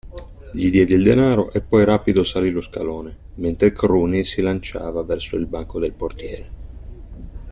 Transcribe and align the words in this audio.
Gli 0.51 0.71
diede 0.71 0.95
il 0.95 1.03
denaro 1.03 1.51
e 1.51 1.61
poi 1.61 1.85
rapido 1.85 2.23
salì 2.23 2.49
lo 2.49 2.61
scalone, 2.61 3.15
mentre 3.35 3.71
Cruni 3.71 4.25
si 4.25 4.41
lanciava 4.41 5.03
verso 5.03 5.35
il 5.35 5.45
banco 5.45 5.77
del 5.79 5.93
portiere. 5.93 6.49